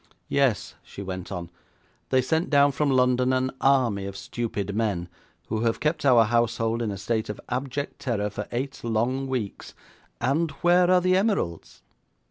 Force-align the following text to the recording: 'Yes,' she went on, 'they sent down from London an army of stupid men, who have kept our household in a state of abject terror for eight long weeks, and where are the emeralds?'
'Yes,' 0.27 0.73
she 0.81 1.03
went 1.03 1.31
on, 1.31 1.51
'they 2.09 2.23
sent 2.23 2.49
down 2.49 2.71
from 2.71 2.89
London 2.89 3.31
an 3.31 3.51
army 3.61 4.07
of 4.07 4.17
stupid 4.17 4.73
men, 4.75 5.07
who 5.49 5.59
have 5.61 5.79
kept 5.79 6.05
our 6.05 6.25
household 6.25 6.81
in 6.81 6.89
a 6.89 6.97
state 6.97 7.29
of 7.29 7.39
abject 7.49 7.99
terror 7.99 8.31
for 8.31 8.47
eight 8.51 8.83
long 8.83 9.27
weeks, 9.27 9.75
and 10.19 10.49
where 10.65 10.89
are 10.89 11.01
the 11.01 11.15
emeralds?' 11.15 11.83